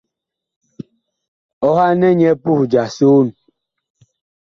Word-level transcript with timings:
Ɔhanɛ 1.69 2.09
nyɛ 2.19 2.31
puh 2.43 2.61
ja 2.71 2.83
soon. 2.97 3.27